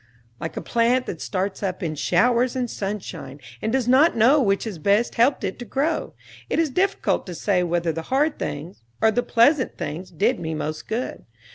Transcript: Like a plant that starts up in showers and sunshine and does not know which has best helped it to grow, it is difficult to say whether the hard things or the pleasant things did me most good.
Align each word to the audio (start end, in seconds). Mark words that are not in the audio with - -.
Like 0.39 0.57
a 0.57 0.63
plant 0.63 1.05
that 1.05 1.21
starts 1.21 1.61
up 1.61 1.83
in 1.83 1.93
showers 1.93 2.55
and 2.55 2.67
sunshine 2.67 3.39
and 3.61 3.71
does 3.71 3.87
not 3.87 4.17
know 4.17 4.41
which 4.41 4.63
has 4.63 4.79
best 4.79 5.13
helped 5.13 5.43
it 5.43 5.59
to 5.59 5.65
grow, 5.65 6.15
it 6.49 6.57
is 6.57 6.71
difficult 6.71 7.27
to 7.27 7.35
say 7.35 7.61
whether 7.61 7.91
the 7.91 8.01
hard 8.09 8.39
things 8.39 8.81
or 8.99 9.11
the 9.11 9.21
pleasant 9.21 9.77
things 9.77 10.09
did 10.09 10.39
me 10.39 10.55
most 10.55 10.87
good. 10.87 11.25